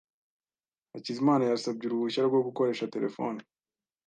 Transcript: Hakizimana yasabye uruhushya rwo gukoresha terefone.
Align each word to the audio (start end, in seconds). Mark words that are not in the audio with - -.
Hakizimana 0.93 1.43
yasabye 1.45 1.83
uruhushya 1.85 2.21
rwo 2.27 2.39
gukoresha 2.47 2.89
terefone. 2.93 3.39